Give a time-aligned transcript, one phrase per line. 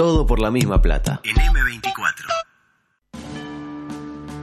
[0.00, 1.20] Todo por la misma plata.
[1.24, 2.24] En M24.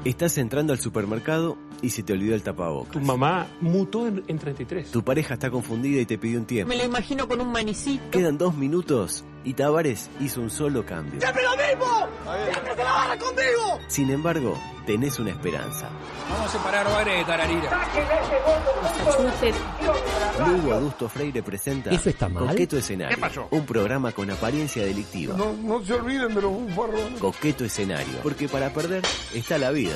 [0.06, 2.92] Estás entrando al supermercado y se te olvidó el tapabocas.
[2.92, 4.92] Tu mamá mutó en, en 33.
[4.92, 6.70] Tu pareja está confundida y te pidió un tiempo.
[6.70, 8.12] Me lo imagino con un manicito.
[8.12, 11.20] Quedan dos minutos y Tavares hizo un solo cambio.
[11.20, 12.08] ¡Siempre lo mismo!
[13.88, 15.90] Sin embargo, tenés una esperanza.
[16.30, 17.88] Vamos a separar Bagre de Tararira.
[20.46, 22.48] Lugo Adusto Freire presenta ¿Eso está mal?
[22.48, 23.16] Coqueto Escenario.
[23.16, 23.48] ¿Qué pasó?
[23.52, 25.36] Un programa con apariencia delictiva.
[25.38, 27.20] No, no se olviden de los bufarrones.
[27.20, 28.20] Coqueto Escenario.
[28.22, 29.96] Porque para perder está la vida.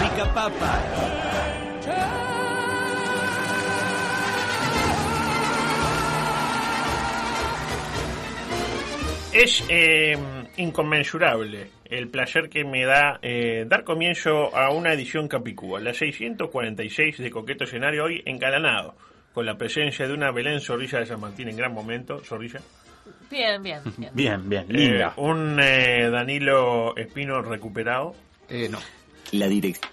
[0.00, 0.78] Rica papa.
[9.32, 10.16] Es eh,
[10.56, 17.18] inconmensurable el placer que me da eh, dar comienzo a una edición Capicúa, la 646
[17.18, 18.94] de Coqueto Escenario, hoy encalanado,
[19.34, 22.20] con la presencia de una Belén Zorrilla de San Martín en gran momento.
[22.24, 22.60] Zorrilla.
[23.30, 24.10] Bien, bien, bien.
[24.14, 25.12] Bien, bien, Eh, linda.
[25.16, 28.14] un eh, Danilo Espino recuperado.
[28.48, 28.78] Eh, no.
[29.32, 29.92] La dirección.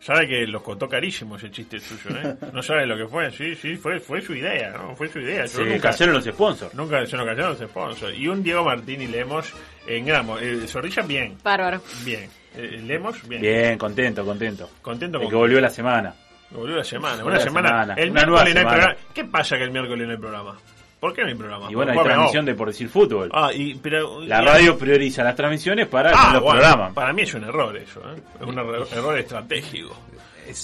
[0.00, 2.34] Sabe que los costó carísimo ese chiste suyo, ¿eh?
[2.54, 3.30] No sabe lo que fue.
[3.32, 4.96] Sí, sí, fue, fue su idea, ¿no?
[4.96, 5.42] Fue su idea.
[5.42, 6.74] Yo Se nunca, cayeron los sponsors.
[6.74, 8.16] nunca se nos cayeron los sponsors.
[8.16, 9.52] Y un Diego Martini Lemos
[9.86, 10.38] en gramo.
[10.38, 11.36] Eh, Zorrilla, bien.
[11.42, 11.82] Bárbaro.
[12.04, 12.30] Bien.
[12.56, 13.42] Eh, Lemos, bien.
[13.42, 14.70] Bien, contento, contento.
[14.80, 16.14] Contento con que volvió la semana.
[16.50, 17.16] Volvió la semana.
[17.22, 17.68] Volvió Una la semana.
[17.68, 17.94] semana.
[17.94, 18.70] El Una miércoles nueva no hay semana.
[18.76, 19.00] programa.
[19.14, 20.58] ¿Qué pasa que el miércoles no hay programa?
[21.00, 21.66] ¿Por qué no hay programa?
[21.70, 23.30] Y bueno, hay transmisión de Por Decir Fútbol.
[23.32, 26.92] Ah, y, pero, La y- radio prioriza las transmisiones para Ah, los bueno, programas.
[26.92, 28.20] Para mí es un error eso, ¿eh?
[28.40, 29.96] Es un error, error estratégico.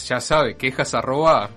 [0.07, 1.49] Ya sabe, quejas arroba.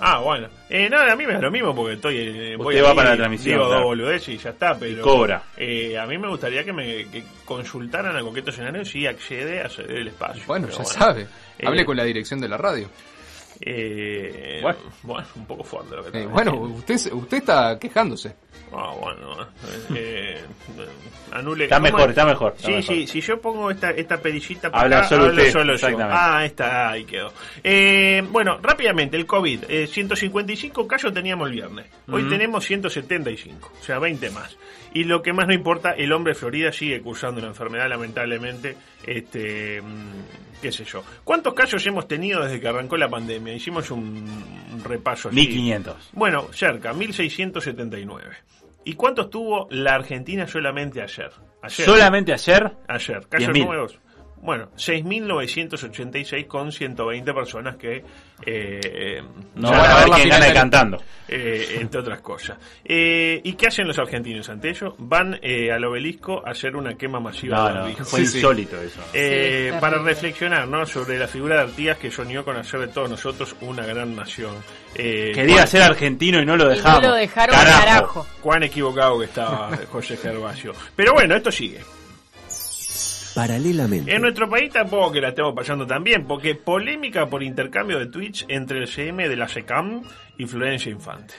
[0.00, 0.46] Ah, bueno.
[0.70, 2.16] Eh, no, a mí me da lo mismo porque estoy.
[2.18, 3.80] Eh, voy Usted va ahí, para la transmisión, Digo claro.
[3.80, 5.02] dos boludeces y ya está, pero.
[5.02, 5.42] cobra.
[5.56, 9.68] Eh, a mí me gustaría que me que consultaran a Coqueto Escenario si accede a
[9.68, 10.44] ceder el espacio.
[10.46, 11.22] Bueno, ya sabe.
[11.58, 12.88] Eh, Hable con la dirección de la radio.
[13.60, 14.78] Eh, Bueno.
[15.02, 15.26] bueno.
[15.36, 18.34] un poco fuerte lo que Eh, está bueno, usted, usted está quejándose.
[18.72, 19.48] Ah, bueno.
[19.94, 20.40] Eh,
[21.32, 21.64] anule.
[21.64, 22.08] Está ¿cómo mejor, es?
[22.10, 22.94] está mejor, está Sí, mejor.
[22.94, 25.98] sí, si yo pongo esta, esta perillita para Habla acá, solo hablo usted, solo yo.
[26.10, 27.32] Ah, está, ahí quedó.
[27.64, 29.64] Eh, bueno, rápidamente, el COVID.
[29.68, 31.86] Eh, 155 casos teníamos el viernes.
[32.10, 34.56] Hoy tenemos 175, o sea, 20 más.
[34.94, 38.76] Y lo que más no importa, el hombre de Florida sigue cursando una enfermedad, lamentablemente.
[39.06, 41.04] Este, mm, qué sé yo.
[41.24, 43.47] ¿Cuántos casos hemos tenido desde que arrancó la pandemia?
[43.54, 44.24] Hicimos un,
[44.72, 45.28] un repaso.
[45.28, 45.36] así.
[45.36, 46.10] 1500.
[46.12, 48.26] Bueno, cerca, 1679.
[48.84, 51.30] ¿Y cuántos tuvo la Argentina solamente ayer?
[51.62, 51.86] Ayer.
[51.86, 53.26] Solamente ayer, Ayer.
[53.28, 53.66] Casos 10.000.
[53.66, 53.98] nuevos.
[54.40, 58.04] Bueno, 6.986 con 120 personas que...
[58.46, 59.20] eh,
[59.56, 61.02] no Ya van va a ver quién final gana cantando.
[61.28, 62.56] eh, entre otras cosas.
[62.84, 64.94] Eh, ¿Y qué hacen los argentinos ante ello?
[64.98, 68.36] Van eh, al obelisco a hacer una quema masiva No, de no, fue Sí, sí.
[68.38, 69.00] insólito eso.
[69.12, 70.86] Eh, Sí, para reflexionar ¿no?
[70.86, 74.54] sobre la figura de Artigas que soñó con hacer de todos nosotros una gran nación.
[74.94, 77.02] Eh, Quería cuán- ser argentino y no lo Y no dejamos.
[77.02, 77.80] lo dejaron Carajo.
[77.84, 78.26] carajo.
[78.40, 80.72] Cuán equivocado que estaba José Gervasio.
[80.96, 81.80] Pero bueno, esto sigue.
[83.38, 84.14] Paralelamente.
[84.14, 88.06] En nuestro país tampoco que la estemos pasando tan bien, porque polémica por intercambio de
[88.06, 90.02] tweets entre el CM de la SECAM
[90.36, 91.34] y Florencia Infante.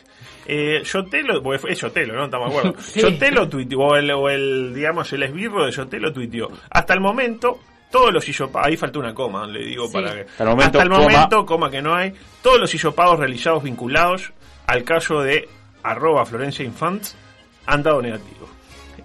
[0.46, 2.26] Eh, Sotelo, porque fue- es Sotelo, ¿no?
[2.26, 2.82] Estamos de acuerdo.
[2.82, 6.50] Sotelo tuiteó, o el, o el, digamos, el esbirro de Sotelo tuiteó.
[6.72, 7.60] Hasta el momento,
[7.92, 9.94] todos los hisopados, ahí falta una coma, le digo Sí.
[9.94, 10.22] para que.
[10.22, 11.04] Hasta el momento, hasta el coma.
[11.04, 14.32] momento, coma que no hay, todos los hisopados realizados vinculados
[14.66, 15.48] al caso de
[15.84, 17.04] arroba Florencia Infant
[17.68, 18.49] han dado negativo.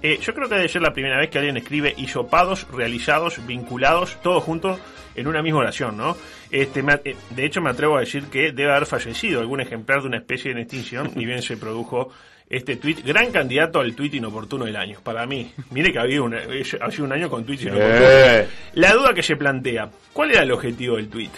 [0.07, 4.19] Eh, yo creo que debe ser la primera vez que alguien escribe hisopados realizados, vinculados,
[4.23, 4.79] todos juntos
[5.17, 6.15] en una misma oración, ¿no?
[6.51, 10.03] Este, me- eh, de hecho, me atrevo a decir que debe haber fallecido algún ejemplar
[10.03, 12.13] de una especie en extinción, ni bien se produjo
[12.51, 15.51] este tuit, gran candidato al tuit inoportuno del año, para mí.
[15.71, 18.03] Mire que había una, eh, ha sido un año con tuits inoportunos.
[18.03, 21.31] Eh, La duda que se plantea, ¿cuál era el objetivo del tuit?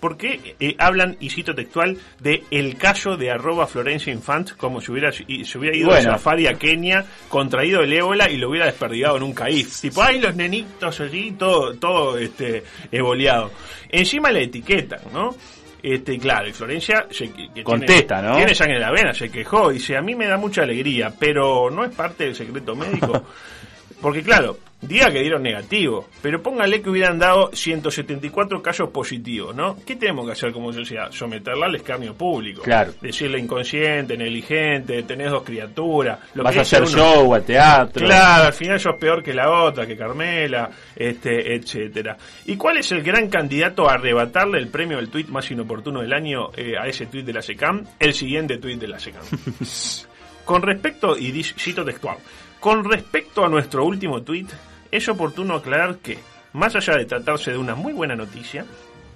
[0.00, 4.80] ¿Por qué eh, hablan, y cito textual, de el caso de arroba Florencia Infant como
[4.80, 6.10] si hubiera, y se hubiera ido Bueno.
[6.10, 9.80] a safari a Kenia, contraído el ébola y lo hubiera desperdigado en un caif?
[9.80, 13.50] Tipo, ay, los nenitos allí, todo, todo este, evoleado.
[13.88, 15.34] Encima la etiquetan, ¿no?
[15.82, 18.36] Este, claro, y Florencia se, que- que Contesta, tiene, ¿no?
[18.36, 21.70] tiene sangre en la vena, se quejó, dice, a mí me da mucha alegría, pero
[21.70, 23.24] no es parte del secreto médico.
[24.00, 29.76] Porque claro, diga que dieron negativo, pero póngale que hubieran dado 174 casos positivos, ¿no?
[29.84, 31.10] ¿Qué tenemos que hacer como sociedad?
[31.10, 32.62] Someterla al escarnio público.
[32.62, 32.92] Claro.
[33.00, 36.18] Decirle inconsciente, negligente, tenés dos criaturas.
[36.34, 36.90] Lo vas que a hacer uno.
[36.90, 38.06] show, al teatro.
[38.06, 42.16] Claro, al final sos peor que la otra, que Carmela, este, etcétera.
[42.46, 46.12] ¿Y cuál es el gran candidato a arrebatarle el premio del tuit más inoportuno del
[46.12, 47.84] año eh, a ese tuit de la SECAM?
[47.98, 49.24] El siguiente tuit de la SECAM.
[50.44, 52.16] Con respecto, y cito textual,
[52.58, 54.50] con respecto a nuestro último tuit,
[54.90, 56.18] es oportuno aclarar que,
[56.52, 58.64] más allá de tratarse de una muy buena noticia,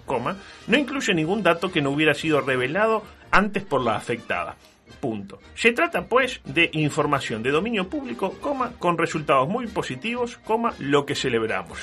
[0.07, 0.37] coma,
[0.67, 4.57] no incluye ningún dato que no hubiera sido revelado antes por la afectada.
[5.01, 5.41] Punto.
[5.55, 11.05] Se trata, pues, de información de dominio público, coma, con resultados muy positivos, coma, lo
[11.05, 11.79] que celebramos.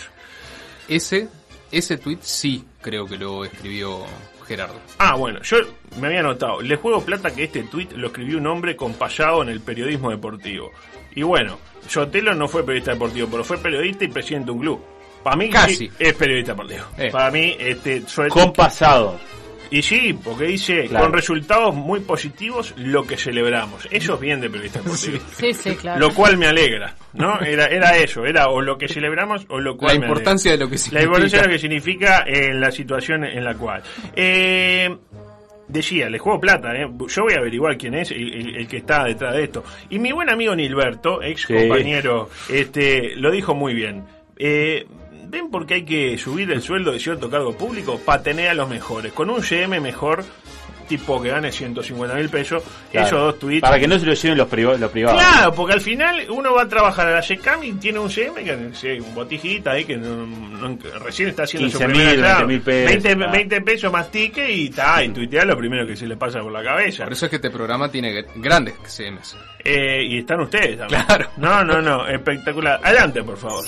[0.88, 1.27] Ese,
[1.71, 4.06] ese tweet sí creo que lo escribió
[4.49, 4.81] Gerardo.
[4.97, 5.57] Ah, bueno, yo
[6.01, 6.59] me había notado.
[6.61, 10.71] Le juego plata que este tweet lo escribió un hombre compayado en el periodismo deportivo.
[11.15, 14.81] Y bueno, Sotelo no fue periodista deportivo, pero fue periodista y presidente de un club.
[15.23, 15.75] Para mí Casi.
[15.75, 16.83] sí, es periodista deportivo.
[16.97, 17.09] Eh.
[17.11, 19.19] Para mí, este, sobre Con pasado.
[19.71, 21.06] Y sí, porque dice, Claro.
[21.06, 23.88] con resultados muy positivos, lo que celebramos.
[23.92, 25.19] Eso es bien de periodista deportivo.
[25.36, 26.00] Sí, sí, claro.
[26.00, 27.39] Lo cual me alegra, ¿no?
[27.42, 30.68] Era, era eso, era o lo que celebramos o lo cual La importancia de lo
[30.68, 31.04] que La significa.
[31.06, 33.83] importancia de lo que significa en la situación en la cual.
[34.16, 34.89] Eh,
[35.68, 36.88] decía, le juego plata, ¿eh?
[37.07, 39.63] yo voy a averiguar quién es el, el- el que está detrás de esto.
[39.92, 41.54] Y mi buen amigo Nilberto, ex Sí.
[41.54, 44.04] compañero, este, lo dijo muy bien.
[44.36, 44.88] Eh,
[45.29, 47.99] ¿Ven por qué hay que subir el sueldo de cierto cargo público?
[48.03, 49.13] Para tener a los mejores.
[49.13, 50.25] Con un CM mejor,
[50.87, 53.05] tipo que gane 150 mil pesos, Claro.
[53.07, 53.61] esos dos tweets.
[53.61, 55.21] Para que no se lo lleven los, priva- los privados.
[55.21, 58.43] Claro, porque al final uno va a trabajar a la SECAM y tiene un CM
[58.43, 62.61] que un botijita ahí que no- no- recién está haciendo su 15.000, primera claro, 20.000
[62.63, 63.31] pesos, 20, claro.
[63.31, 66.51] 20 pesos más ticket y ta, y tuitea lo primero que se le pasa por
[66.51, 67.03] la cabeza.
[67.03, 69.37] Por eso es que este programa tiene gr- grandes CMs.
[69.63, 71.03] Eh, y están ustedes también.
[71.03, 71.29] Claro.
[71.37, 72.79] No, no, no, espectacular.
[72.83, 73.63] Adelante, por favor.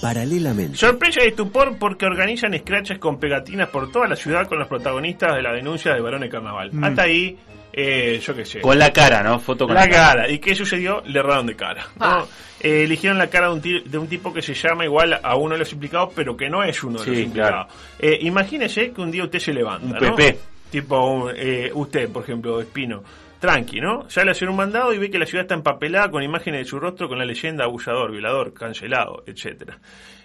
[0.00, 0.76] Paralelamente.
[0.76, 5.34] Sorpresa y estupor porque organizan scratches con pegatinas por toda la ciudad con los protagonistas
[5.34, 6.70] de la denuncia de Barón de Carnaval.
[6.82, 7.36] Hasta ahí,
[7.72, 8.60] eh, yo qué sé.
[8.60, 9.38] Con la cara, ¿no?
[9.38, 10.30] Foto con la cara.
[10.30, 11.02] ¿Y qué sucedió?
[11.06, 11.86] Le erraron de cara.
[11.98, 12.04] ¿no?
[12.06, 12.26] Ah.
[12.60, 13.60] Eh, eligieron la cara de un,
[13.90, 16.62] de un tipo que se llama igual a uno de los implicados, pero que no
[16.64, 17.66] es uno de Sí, los implicados.
[17.66, 17.80] claro.
[17.98, 19.86] Eh, imagínese que un día usted se levanta.
[19.86, 20.16] Un ¿no?
[20.16, 20.38] PP.
[20.70, 23.02] Tipo un, eh, usted, por ejemplo, Espino.
[23.40, 24.08] Tranqui, ¿no?
[24.08, 26.64] Sale a hacer un mandado y ve que la ciudad está empapelada con imágenes de
[26.64, 29.78] su rostro con la leyenda abusador, violador, cancelado, etcétera.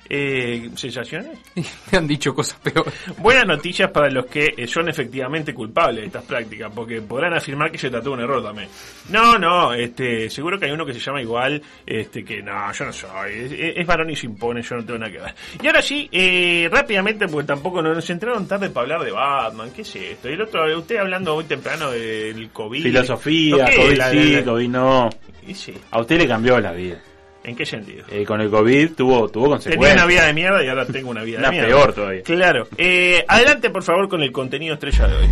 [0.09, 1.37] Eh, ¿Sensaciones?
[1.91, 2.93] Me han dicho cosas peores.
[3.17, 7.71] Buenas noticias para los que eh, son efectivamente culpables de estas prácticas, porque podrán afirmar
[7.71, 8.67] que se trató de un error también.
[9.09, 12.85] No, no, este, seguro que hay uno que se llama igual, este, que no, yo
[12.85, 15.33] no soy, es, es- es varón y se impone, yo no tengo nada que ver.
[15.63, 19.83] Y ahora sí, eh, rápidamente, porque tampoco nos, entraron tarde para hablar de Batman, ¿qué
[19.83, 20.29] es esto?
[20.29, 22.83] Y el otro, usted hablando muy temprano del COVID.
[22.83, 23.75] Filosofía, ¿Qué?
[23.77, 25.09] COVID sí, COVID no.
[25.47, 27.01] y sí, A usted le cambió la vida.
[27.43, 28.05] ¿En qué sentido?
[28.09, 29.95] Eh, con el COVID tuvo, tuvo Tenía consecuencias.
[29.95, 31.67] una vida de mierda y ahora tengo una vida Una de mierda.
[31.69, 32.23] peor todavía.
[32.23, 32.67] Claro.
[32.77, 35.27] Eh, adelante, por favor, con el contenido estrella de hoy.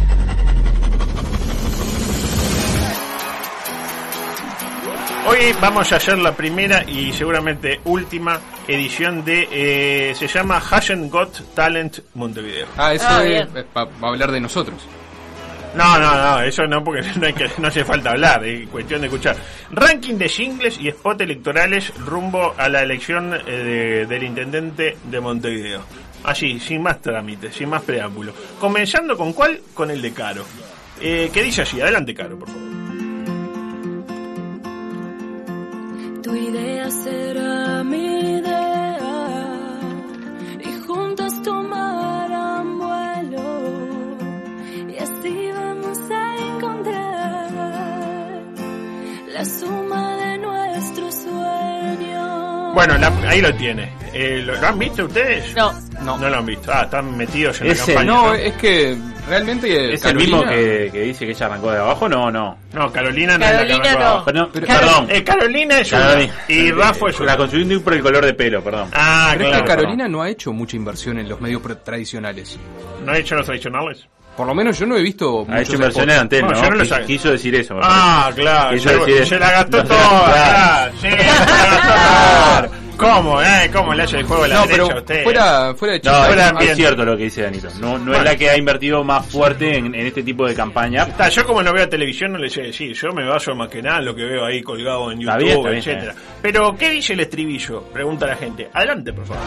[5.27, 9.47] Hoy vamos a hacer la primera y seguramente última edición de...
[9.51, 12.67] eh, se llama Hasn't Got Talent Montevideo.
[12.77, 14.77] Ah, eso Ah, es- es pa- va a hablar de nosotros.
[15.75, 19.01] No, no, no, eso no, porque no, hay que, no hace falta hablar, es cuestión
[19.01, 19.35] de escuchar.
[19.71, 25.19] Ranking de singles y spot electorales rumbo a la elección eh, de- del intendente de
[25.19, 25.81] Montevideo.
[26.23, 28.33] Así, sin más trámites, sin más preámbulo.
[28.59, 29.61] Comenzando con cuál?
[29.73, 30.43] Con el de Caro.
[31.01, 31.79] Eh, ¿Qué dice así?
[31.79, 32.63] Adelante, Caro, por favor.
[52.73, 53.91] Bueno, la- ahí lo tiene.
[54.13, 55.53] Eh, ¿lo, lo han visto ustedes?
[55.55, 55.71] No.
[56.17, 56.17] no.
[56.29, 56.71] lo han visto.
[56.73, 58.11] Ah, están metidos en la Ese, campaña.
[58.11, 58.33] No, ¿no?
[58.33, 62.09] es que realmente ¿Es el Carolina- mismo que, que dice que ella arrancó de abajo?
[62.09, 62.57] No, no.
[62.73, 64.05] No, Carolina no es la que Carolina arrancó no.
[64.07, 64.25] abajo.
[64.25, 65.07] Perdón, Pero- perdón.
[65.09, 66.01] Eh, Carolina es una.
[66.01, 66.33] Carolina.
[66.47, 68.89] Y Rafa es La confundí por el color de pelo, perdón.
[68.93, 69.63] Ah, Pero es claro.
[69.65, 72.57] que Carolina no ha hecho mucha inversión en los medios tradicionales.
[73.05, 74.07] ¿No ha hecho los tradicionales?
[74.37, 76.17] Por lo menos yo no he visto Ha hecho inversiones.
[76.17, 76.61] Antel, No, ¿no?
[76.63, 77.05] yo no lo Quis- sabía.
[77.07, 77.77] Quiso decir eso.
[77.81, 78.75] Ah, claro.
[78.75, 80.91] Quiso Se, decir- se la gastó toda.
[80.93, 81.53] Sí, se la gastó
[81.87, 82.69] toda.
[82.99, 83.69] ¿Cómo, eh?
[83.71, 85.23] ¿Cómo le hace el juego a la No, derecha pero a usted?
[85.23, 87.69] fuera, fuera de No, fuera es, es cierto lo que dice Danito.
[87.79, 91.03] No, no es la que ha invertido más fuerte en, en este tipo de campaña.
[91.03, 93.81] Está, yo como no veo televisión no le sé decir, yo me baso más que
[93.81, 96.11] nada en lo que veo ahí colgado en Está YouTube, bien, está bien, etcétera.
[96.11, 97.83] está Pero, ¿qué dice el estribillo?
[97.83, 98.69] Pregunta la gente.
[98.73, 99.43] Adelante, por favor.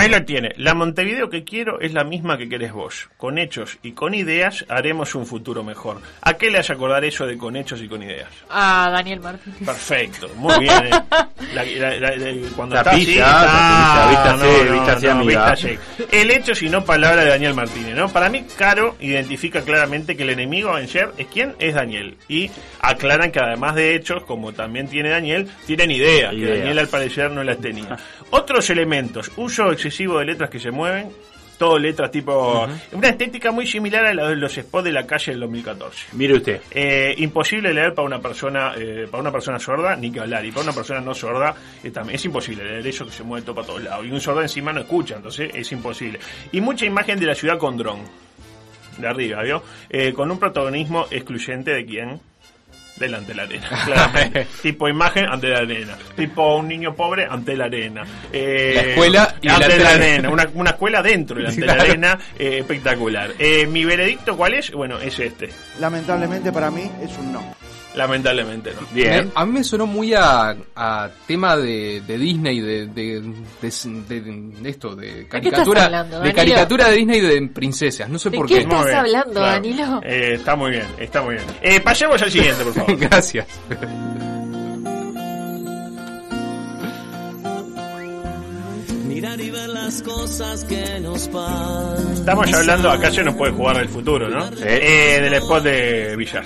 [0.00, 0.52] Bueno, ahí lo tiene.
[0.56, 3.08] La Montevideo que quiero es la misma que querés vos.
[3.16, 6.00] Con hechos y con ideas haremos un futuro mejor.
[6.22, 8.28] ¿A qué le hace acordar eso de con hechos y con ideas?
[8.50, 9.54] A Daniel Martín.
[9.64, 10.86] Perfecto, muy bien.
[10.86, 10.90] eh.
[11.54, 12.90] La- la- la- la- cuando está
[15.52, 15.78] así.
[16.10, 18.08] El hecho, si no palabra de Daniel Martínez, ¿no?
[18.08, 22.16] Para mí, Caro identifica claramente que el enemigo a vencer es quién es Daniel.
[22.28, 22.50] Y
[22.80, 26.58] aclaran que además de hechos, como también tiene Daniel, tienen ideas, que.
[26.58, 27.96] Daniel al parecer no las tenía.
[28.30, 31.10] Otros elementos, uso de letras que se mueven,
[31.58, 32.66] todo letras tipo...
[32.92, 36.06] Una estética muy similar a la de los spots de la calle del 2014.
[36.12, 36.60] Mire usted.
[36.70, 40.44] Eh, imposible leer para una persona eh, para una persona sorda, ni que hablar.
[40.44, 43.44] Y para una persona no sorda, eh, también es imposible leer eso que se mueve
[43.44, 44.06] todo para todos lados.
[44.06, 46.20] Y un sordo encima no escucha, entonces es imposible.
[46.52, 48.02] Y mucha imagen de la ciudad con dron.
[48.96, 49.62] De arriba, ¿vio?
[49.90, 52.20] Eh, con un protagonismo excluyente de quién?
[52.98, 54.46] Delante de la arena, claramente.
[54.62, 55.96] tipo imagen ante la arena.
[56.16, 58.02] Tipo un niño pobre ante la arena.
[58.32, 60.30] Eh, La escuela y ante delante la de la arena.
[60.30, 62.18] Una, una escuela dentro delante de la arena.
[62.38, 63.30] eh, espectacular.
[63.38, 64.70] Eh, mi veredicto, ¿cuál es?
[64.72, 65.48] Bueno, es este.
[65.80, 67.54] Lamentablemente para mí es un no.
[67.94, 68.86] Lamentablemente, ¿no?
[68.92, 69.32] Bien.
[69.34, 73.20] A mí me sonó muy a, a tema de, de Disney, de, de,
[73.60, 73.70] de-
[74.08, 74.20] de-
[74.60, 78.08] de esto, de caricatura, hablando, de caricatura de Disney de princesas.
[78.08, 78.60] No sé ¿De por qué qué.
[78.60, 79.52] estás hablando, claro.
[79.52, 80.00] Danilo?
[80.04, 81.46] Eh, está muy bien, está muy bien.
[81.62, 82.96] Eh, pasemos al siguiente, por favor.
[83.00, 83.46] Gracias.
[89.06, 92.12] Mirar y ver las cosas que nos pasan.
[92.12, 94.48] Estamos hablando, acá se nos puede jugar el futuro, ¿no?
[94.62, 96.44] Eh, del spot de Villar.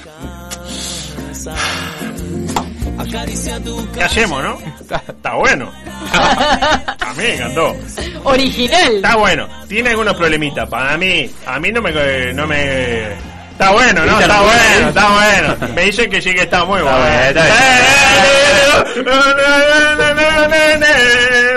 [3.92, 4.58] ¿Qué hacemos, no?
[4.80, 5.72] Está bueno.
[6.12, 7.76] A mí me encantó.
[8.24, 8.96] Original.
[8.96, 9.48] Está bueno.
[9.68, 10.68] Tiene algunos problemitas.
[10.68, 12.32] Para mí, a mí no me...
[12.32, 13.12] No me...
[13.52, 14.20] Está bueno, ¿no?
[14.20, 15.74] Está bueno, está bueno.
[15.74, 16.96] Me dicen que sí que está muy bueno.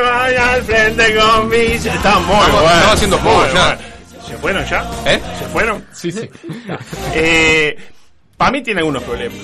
[0.03, 1.85] Vaya al frente con mis...
[1.85, 2.61] Está muy bueno.
[2.63, 3.77] estamos haciendo poco ya.
[4.27, 4.85] ¿Se fueron ya?
[5.05, 5.21] ¿Eh?
[5.39, 5.85] ¿Se fueron?
[5.93, 6.29] Sí, sí.
[7.13, 7.77] Eh,
[8.37, 9.37] para mí tiene algunos problemas.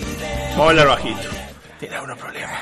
[0.52, 1.30] Vamos a hablar bajito.
[1.80, 2.62] Tiene algunos problemas.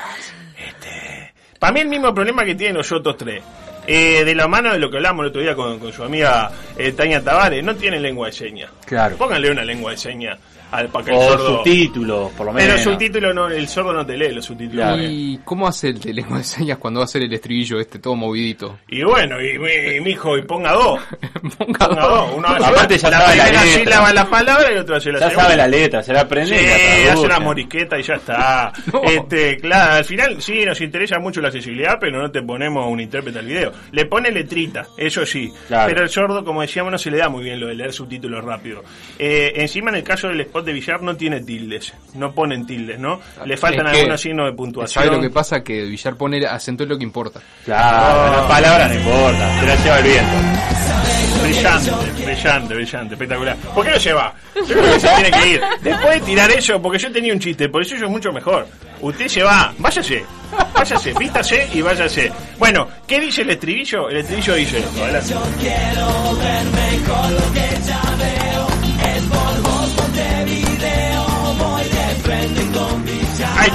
[0.56, 3.42] Este, para mí el mismo problema que tienen los otros tres.
[3.86, 6.50] Eh, de la mano de lo que hablamos el otro día con, con su amiga
[6.76, 8.70] eh, Tania Tavares, no tienen lengua de señas.
[8.86, 9.16] Claro.
[9.16, 10.38] Pónganle una lengua de señas
[10.70, 11.56] al para que el O sordo.
[11.58, 12.86] subtítulos, por lo Pero menos.
[12.86, 14.84] el subtítulo no, el sordo no te lee los subtítulos.
[14.86, 15.02] Claro.
[15.02, 17.98] ¿Y cómo hace el de lengua de señas cuando va a hacer el estribillo este
[17.98, 18.78] todo movidito?
[18.88, 21.00] Y bueno, y, y, mijo, y ponga dos.
[21.58, 22.30] Ponga Ponga dos.
[22.36, 23.62] Uno hace Aparte ya la sabe la letra.
[23.80, 25.44] sílaba la palabra y otro hace la Ya segunda.
[25.44, 26.50] sabe la letra, se la aprende.
[26.50, 27.26] y la Sí, hace traduce.
[27.26, 28.72] una moriqueta y ya está.
[28.92, 29.02] No.
[29.04, 33.00] Este, claro, al final sí nos interesa mucho la accesibilidad, pero no te ponemos un
[33.00, 33.72] intérprete al video.
[33.92, 35.52] Le pone letrita, eso sí.
[35.68, 35.88] Claro.
[35.88, 38.42] Pero el sordo, como decíamos, no se le da muy bien lo de leer subtítulos
[38.44, 38.82] rápido.
[39.18, 41.92] Eh, encima, en el caso del spot de Villar, no tiene tildes.
[42.14, 43.20] No ponen tildes, ¿no?
[43.44, 45.04] Le faltan Es que- algunos signos de puntuación.
[45.04, 45.62] ¿Sabe lo que pasa?
[45.62, 47.40] Que Villar pone acento es lo que importa.
[47.64, 50.36] Claro, la palabra no importa, se la lleva el viento.
[51.42, 51.90] Brillante,
[52.24, 53.56] brillante, brillante, espectacular.
[53.74, 54.32] ¿Por qué no se va?
[54.54, 55.60] Yo creo que se tiene que ir.
[55.82, 58.66] Después de tirar eso, porque yo tenía un chiste, por eso yo es mucho mejor.
[59.00, 60.24] Usted se va, váyase,
[60.74, 62.30] váyase, vístase y váyase.
[62.58, 64.08] Bueno, ¿qué dice el estribillo?
[64.10, 65.34] El estribillo dice esto, adelante.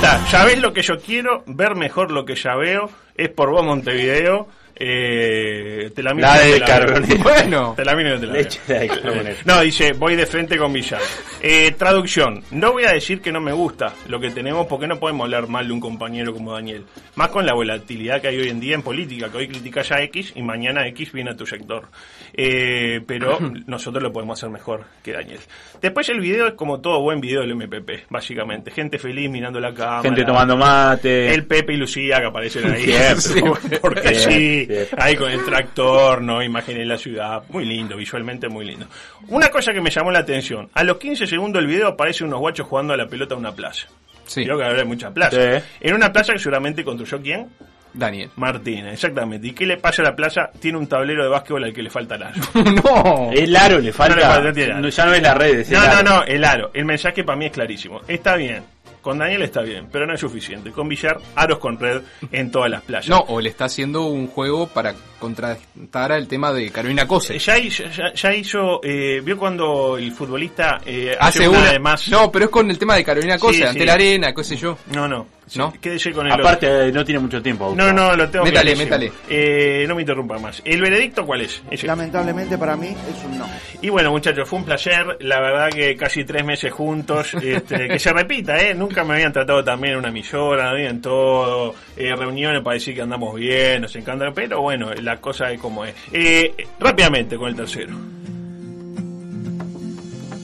[0.02, 3.66] Ya ves lo que yo quiero, ver mejor lo que ya veo, es por vos
[3.66, 4.48] Montevideo.
[4.78, 7.16] Eh, te la miro La y de.
[7.24, 7.74] Bueno.
[7.78, 8.34] Te la miro te la.
[8.34, 9.36] Leche de.
[9.46, 11.00] No, dice, voy de frente con Villar.
[11.42, 12.44] Eh, traducción.
[12.52, 15.48] No voy a decir que no me gusta lo que tenemos porque no podemos hablar
[15.48, 16.84] mal de un compañero como Daniel.
[17.16, 20.02] Más con la volatilidad que hay hoy en día en política, que hoy criticas a
[20.02, 21.88] X y mañana X viene a tu sector.
[22.34, 25.40] Eh, pero nosotros lo podemos hacer mejor que Daniel.
[25.82, 28.72] Después el video es como todo buen video del MPP, básicamente.
[28.72, 30.02] Gente feliz mirando la cámara.
[30.02, 31.34] Gente tomando mate.
[31.34, 32.86] El Pepe y Lucía que aparecen ahí.
[33.18, 33.80] Siempre.
[33.82, 36.40] Porque Siempre, sí, ahí con el tractor, ¿no?
[36.40, 37.44] De la ciudad.
[37.50, 38.88] Muy lindo, visualmente muy lindo.
[39.30, 40.70] Una cosa que me llamó la atención.
[40.74, 43.52] A los 15 segundos del video aparecen unos guachos jugando a la pelota en una
[43.54, 43.88] playa.
[44.26, 45.34] Sí, Creo que habrá muchas playas.
[45.64, 45.70] Sí.
[45.82, 47.48] En una playa que seguramente construyó quién?
[47.94, 48.30] Daniel.
[48.36, 49.48] Martínez, exactamente.
[49.48, 50.50] ¿Y qué le pasa a la playa?
[50.60, 52.42] Tiene un tablero de básquetbol al que le falta el aro.
[52.84, 53.30] no.
[53.32, 54.20] El aro le No le falta.
[54.20, 54.82] falta, tiene aro.
[54.82, 55.60] no, ya no es la red.
[55.60, 56.04] es el No, no, aro.
[56.04, 56.72] no, el aro.
[56.74, 58.02] El mensaje para mí es clarísimo.
[58.08, 58.64] Está bien.
[59.06, 60.72] Con Daniel está bien, pero no es suficiente.
[60.72, 63.08] Con Villar, aros con red en todas las playas.
[63.08, 67.38] No, o le está haciendo un juego para contrastar al tema de Carolina Cose.
[67.38, 71.72] Ya, hizo- ya, ya hizo, eh, vio cuando el futbolista eh, hace, Hace una una.
[71.74, 72.08] de más.
[72.10, 73.86] No, pero es con el tema de Carolina Cose, Sí, ante sí.
[73.86, 74.76] la arena, qué sé yo.
[74.92, 75.28] no, no.
[75.54, 75.72] ¿No?
[75.80, 77.74] Quédese con el Aparte, eh, no tiene mucho tiempo.
[77.78, 78.84] No, no, lo tengo Métale, clarísimo.
[78.86, 79.12] métale.
[79.30, 80.60] Eh, no me interrumpa más.
[80.66, 81.62] ¿El veredicto cuál es?
[81.70, 81.86] Ese.
[81.86, 83.46] Lamentablemente para mí es un no.
[83.82, 85.18] Y bueno, muchachos, fue un placer.
[85.20, 87.34] La verdad que casi tres meses juntos.
[87.46, 88.74] Este, que se repita, ¿eh?
[88.74, 90.78] Nunca me habían tratado también en una millora, ¿no?
[90.78, 91.76] en todo.
[91.96, 94.32] eh, reuniones para decir que andamos bien, nos encanta.
[94.34, 95.94] Pero bueno, la cosa es como es.
[96.12, 97.96] Eh, rápidamente con el tercero.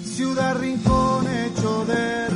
[0.04, 2.31] Ciudad rincón hecho de.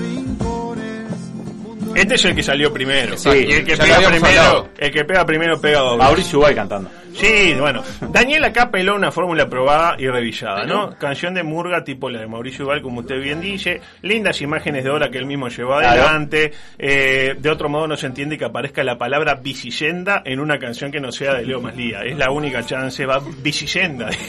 [2.05, 3.15] Este es el que salió primero.
[3.25, 6.03] Y el que pega primero, el que pega primero pega doble.
[6.03, 6.91] Mauricio Ubay cantando.
[7.15, 7.81] Sí, bueno.
[8.09, 10.91] Daniel acá peló una fórmula probada y revisada, ¿no?
[10.97, 13.81] Canción de Murga tipo la de Mauricio Val, como usted bien dice.
[14.01, 16.01] Lindas imágenes de hora que él mismo llevó Claro.
[16.03, 16.51] adelante.
[16.77, 20.91] Eh, de otro modo no se entiende que aparezca la palabra bicicenda en una canción
[20.91, 22.01] que no sea de Leo Maslía.
[22.03, 23.05] Es la única chance.
[23.05, 24.09] Va bicicenda.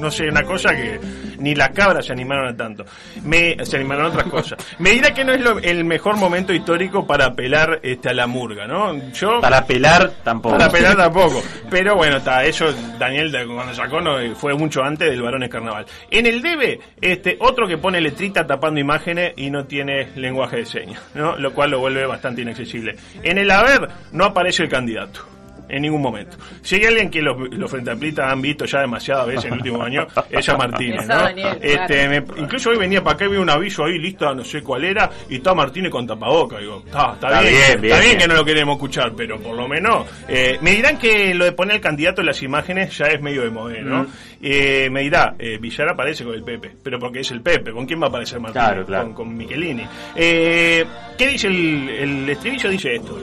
[0.00, 0.98] No sé, una cosa que
[1.38, 2.84] ni las cabras se animaron a tanto.
[3.24, 4.58] Me, se animaron a otras cosas.
[4.78, 8.26] Me dirá que no es lo- el mejor momento histórico para apelar este, a la
[8.26, 8.94] murga, ¿no?
[9.12, 10.56] Yo Para pelar tampoco.
[10.56, 11.42] para pelar tampoco.
[11.68, 15.86] Pero bueno, está, eso Daniel cuando sacó no, fue mucho antes del Varones Carnaval.
[16.10, 20.66] En el debe, este, otro que pone letrita tapando imágenes y no tiene lenguaje de
[20.66, 21.36] señas, ¿no?
[21.36, 22.96] Lo cual lo vuelve bastante inaccesible.
[23.22, 25.26] En el haber no aparece el candidato.
[25.70, 26.36] En ningún momento.
[26.62, 29.58] Si hay alguien que los, los Frente Amplista han visto ya demasiadas veces en el
[29.60, 31.14] último año, es a Martínez, ¿no?
[31.16, 32.10] Daniel, Este, claro.
[32.36, 34.84] me- incluso hoy venía para acá y vi un aviso ahí, lista, no sé cuál
[34.84, 36.58] era, y está Martínez con tapaboca.
[36.58, 39.56] Digo, está, está, Está bien, bien, está bien, que no lo queremos escuchar, pero por
[39.56, 40.06] lo menos.
[40.28, 43.42] eh, me dirán que lo de poner el candidato en las imágenes ya es medio
[43.42, 44.02] de modelo, ¿no?
[44.04, 44.08] Mm.
[44.42, 47.86] Eh, me dirá, eh, Villar aparece con el Pepe, pero porque es el Pepe, ¿con
[47.86, 48.66] quién va a aparecer Martínez?
[48.66, 49.04] Claro, claro.
[49.04, 49.86] Con, con Michelini.
[50.16, 50.84] Eh,
[51.18, 52.70] ¿Qué dice el, el estribillo?
[52.70, 53.18] Dice esto.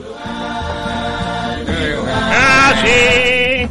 [1.68, 3.68] Así,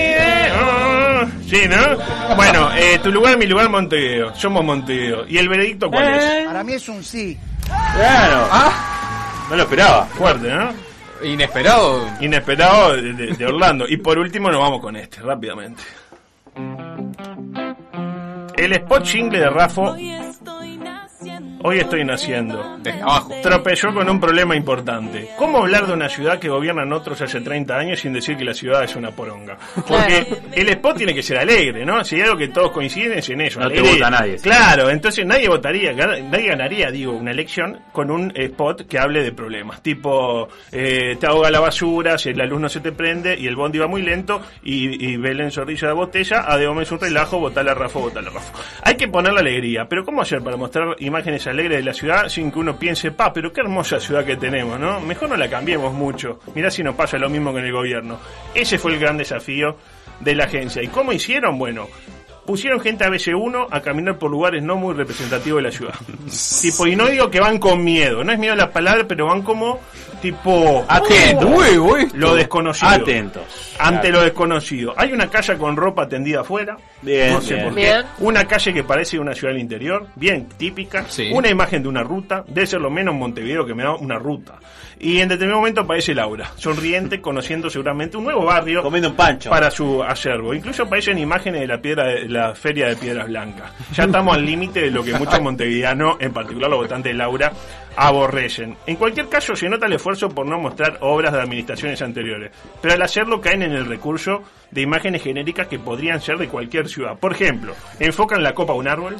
[0.00, 1.28] Montevideo.
[1.48, 2.36] Sí, ¿no?
[2.36, 4.34] Bueno, eh, tu lugar, mi lugar, Montevideo.
[4.36, 5.26] Somos Montevideo.
[5.28, 6.46] ¿Y el veredicto cuál es?
[6.46, 7.36] Para mí es un sí.
[7.94, 8.48] Claro.
[8.50, 8.72] Ah,
[9.48, 10.06] No lo esperaba.
[10.06, 10.90] Fuerte, ¿no?
[11.22, 12.06] inesperado.
[12.20, 13.84] Inesperado de, de- de Orlando.
[13.88, 15.82] Y por último nos vamos con este, rápidamente.
[18.56, 19.94] El spot jingle de Rafo,
[21.62, 22.78] Hoy estoy naciendo.
[22.82, 23.34] Desde abajo.
[23.42, 25.28] Tropezó con un problema importante.
[25.36, 28.54] ¿Cómo hablar de una ciudad que gobiernan otros hace 30 años sin decir que la
[28.54, 29.58] ciudad es una poronga?
[29.86, 32.02] Porque el spot tiene que ser alegre, ¿no?
[32.02, 33.60] Si hay algo que todos coinciden es en eso.
[33.60, 34.06] No te alegría.
[34.06, 34.44] vota nadie, sí.
[34.44, 39.32] Claro, entonces nadie votaría, nadie ganaría, digo, una elección con un spot que hable de
[39.32, 39.82] problemas.
[39.82, 43.56] Tipo, eh, te ahoga la basura, si la luz no se te prende y el
[43.56, 47.38] bondi va muy lento y, y Belén Zorrilla de botella, a de es un relajo,
[47.38, 48.58] votale a Rafa, votale a Rafa.
[48.82, 52.28] Hay que poner la alegría, pero ¿cómo hacer para mostrar imágenes alegres de la ciudad
[52.28, 55.00] sin que uno piense, pa, pero qué hermosa ciudad que tenemos, ¿no?
[55.00, 56.40] Mejor no la cambiemos mucho.
[56.54, 58.18] Mirá si nos pasa lo mismo con el gobierno.
[58.54, 59.76] Ese fue el gran desafío
[60.20, 60.82] de la agencia.
[60.82, 61.58] ¿Y cómo hicieron?
[61.58, 61.88] Bueno,
[62.50, 65.94] pusieron gente a BC1 a caminar por lugares no muy representativos de la ciudad.
[66.60, 69.42] tipo, y no digo que van con miedo, no es miedo la palabra, pero van
[69.42, 69.78] como
[70.20, 71.46] tipo Atento.
[71.46, 72.16] Huevo, esto.
[72.16, 72.90] lo desconocido.
[72.90, 73.42] Atentos.
[73.78, 74.16] Ante Claro.
[74.18, 74.94] lo desconocido.
[74.96, 76.76] Hay una calle con ropa tendida afuera.
[77.00, 77.66] Bien, no sé bien.
[77.66, 77.80] por qué.
[77.80, 78.02] Bien.
[78.18, 81.06] Una calle que parece una ciudad del interior, bien típica.
[81.08, 81.30] Sí.
[81.32, 82.44] Una imagen de una ruta.
[82.48, 84.58] Debe ser lo menos Montevideo que me da una ruta.
[85.02, 89.48] Y en determinado momento aparece Laura, sonriente, conociendo seguramente un nuevo barrio Comiendo un pancho.
[89.48, 90.52] para su acervo.
[90.52, 93.70] Incluso aparecen imágenes de la piedra de la feria de piedras blancas.
[93.92, 97.52] Ya estamos al límite de lo que muchos montevideanos, en particular los votantes de Laura,
[97.96, 98.76] aborrecen.
[98.86, 102.94] En cualquier caso, se nota el esfuerzo por no mostrar obras de administraciones anteriores, pero
[102.94, 107.18] al hacerlo caen en el recurso de imágenes genéricas que podrían ser de cualquier ciudad.
[107.18, 109.16] Por ejemplo, enfocan la copa a un árbol,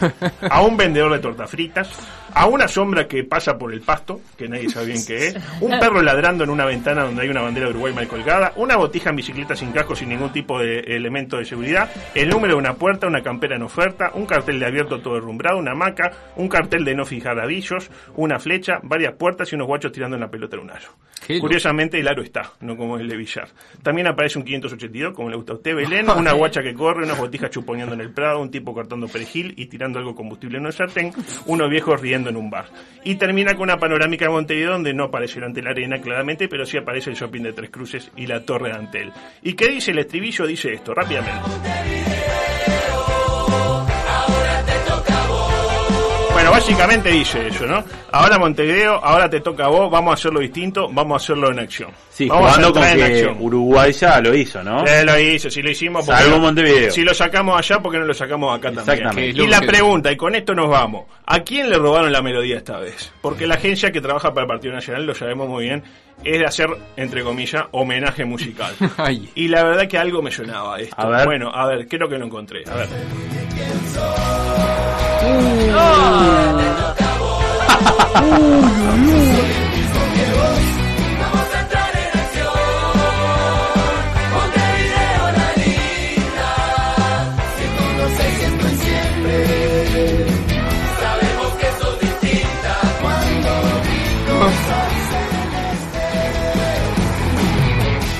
[0.50, 1.88] a un vendedor de tortas fritas,
[2.34, 5.78] a una sombra que pasa por el pasto, que nadie sabe bien qué es, un
[5.78, 9.10] perro ladrando en una ventana donde hay una bandera de Uruguay mal colgada, una botija
[9.10, 12.74] en bicicleta sin casco sin ningún tipo de elemento de seguridad, el número de una
[12.74, 16.84] puerta, una campera en oferta, un cartel de abierto todo derrumbrado, una hamaca, un cartel
[16.84, 20.62] de no fijar avisos, una flecha, varias puertas y unos guachos tirando una pelota en
[20.62, 20.88] un aro.
[21.26, 21.46] Qué loco.
[21.46, 23.48] Curiosamente el aro está, no como el de Villar.
[23.82, 27.18] También aparece un 582, como le gusta a usted, Belén, una guacha que corre, unas
[27.18, 30.72] botijas chuponeando en el prado, un tipo cortando perejil y tirando algo combustible en un
[30.72, 31.12] sartén,
[31.46, 32.66] unos viejos riendo en un bar.
[33.04, 36.64] Y termina con una panorámica de Montevideo donde no aparece ante la arena claramente, pero
[36.64, 39.12] sí aparece el shopping de Tres Cruces y la torre de Antel.
[39.42, 40.46] ¿Y qué dice el estribillo?
[40.46, 41.97] Dice esto, rápidamente.
[46.68, 47.82] Básicamente dice eso, ¿no?
[48.12, 51.60] Ahora Montevideo, ahora te toca a vos, vamos a hacerlo distinto, vamos a hacerlo en
[51.60, 51.90] acción.
[52.10, 53.36] Sí, vamos jugando con en que acción.
[53.40, 54.84] Uruguay ya lo hizo, ¿no?
[54.86, 56.90] Eh, lo hizo, si lo hicimos porque Salvo no- Montevideo.
[56.90, 58.98] Si lo sacamos allá, porque no lo sacamos acá también?
[58.98, 59.42] Exactamente.
[59.42, 62.78] Y la pregunta, y con esto nos vamos, ¿a quién le robaron la melodía esta
[62.78, 63.12] vez?
[63.22, 65.82] Porque la agencia que trabaja para el Partido Nacional, lo sabemos muy bien,
[66.24, 68.74] es de hacer, entre comillas, homenaje musical.
[68.98, 69.28] Ay.
[69.34, 70.94] y la verdad que algo me sonaba esto.
[71.00, 71.24] A ver.
[71.24, 72.62] Bueno, a ver, creo que lo encontré.
[72.70, 72.88] A ver.
[75.20, 75.74] Uh.
[75.74, 76.08] uh.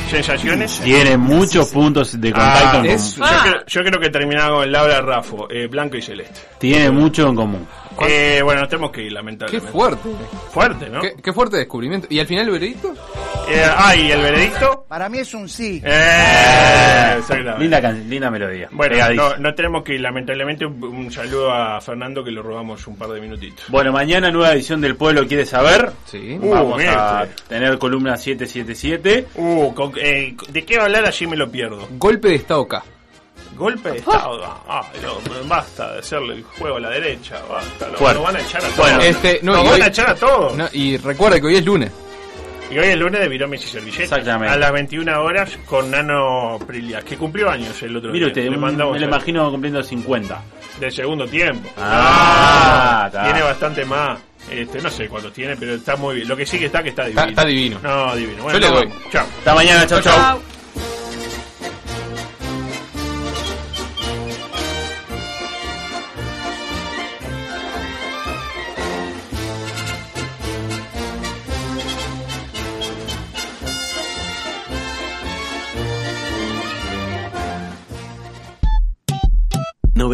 [0.09, 0.81] ¿Sensaciones?
[0.81, 3.29] Tiene muchos puntos de contacto Ah, en es- común.
[3.31, 6.41] Yo, creo, yo creo que terminaba con Laura Raffo, eh, blanco y celeste.
[6.59, 7.67] Tiene mucho en común.
[8.07, 9.73] Eh, bueno, tenemos que ir, Qué lamentablemente.
[9.73, 10.09] fuerte.
[10.53, 11.01] Fuerte, ¿no?
[11.01, 12.07] Qué, qué fuerte descubrimiento.
[12.11, 12.95] ¿Y al final el veredicto?
[13.51, 14.85] Eh, ah, ¿y el veredicto?
[14.89, 15.81] Para mí es un sí.
[15.85, 17.61] Eh, exactamente.
[17.61, 18.69] Linda, can- linda melodía.
[18.73, 22.97] Bueno, no, no tenemos que, lamentablemente, un, un saludo a Fernando que le robamos un
[22.97, 23.65] par de minutitos.
[23.69, 25.93] Bueno, mañana nueva edición del Pueblo quiere saber.
[26.07, 26.39] Sí.
[26.41, 26.77] Uh, Vamos a
[27.25, 27.37] miércoles.
[27.49, 29.27] tener columna 777.
[29.37, 31.07] Uh, con- eh, ¿de qué va a hablar?
[31.07, 31.89] Allí me lo pierdo.
[31.93, 32.83] Golpe de estado K.
[33.57, 34.41] Golpe de Estado.
[34.69, 37.37] Ah, no, basta de hacerle el juego a la derecha.
[37.51, 37.89] Basta.
[37.89, 38.15] Lo, Fuerte.
[38.19, 38.77] lo van a echar a todos.
[38.77, 40.57] Bueno, Este, no, Nos y van hoy- a echar a todos.
[40.57, 41.91] No, y recuerda que hoy es lunes.
[42.71, 44.03] Y hoy es lunes de Viromes y Servilleta.
[44.03, 44.53] Exactamente.
[44.55, 48.29] A las 21 horas con Nano Prilias, que cumplió años el otro Mire día.
[48.33, 50.43] usted, Le un- mandamos me lo el- imagino cumpliendo 50.
[50.79, 51.69] del segundo tiempo.
[51.79, 53.25] Ah, está.
[53.25, 54.19] tiene bastante más.
[54.51, 56.29] Este, no sé cuántos tiene, pero está muy bien.
[56.29, 57.21] Lo que sí que está que está divino.
[57.21, 57.79] Está- está divino.
[57.83, 58.43] No, divino.
[58.45, 58.89] Bueno, Yo le doy.
[59.11, 59.27] Chao.
[59.39, 60.15] Hasta mañana, chau, chau.
[60.15, 60.41] Chao.